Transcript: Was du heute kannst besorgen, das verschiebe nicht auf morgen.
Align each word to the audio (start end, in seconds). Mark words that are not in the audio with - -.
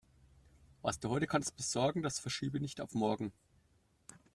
Was 0.81 0.99
du 0.99 1.09
heute 1.11 1.27
kannst 1.27 1.55
besorgen, 1.57 2.01
das 2.01 2.17
verschiebe 2.17 2.59
nicht 2.59 2.81
auf 2.81 2.95
morgen. 2.95 3.31